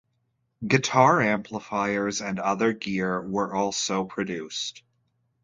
[0.67, 4.81] Guitar amplifiers and other gear were also produced.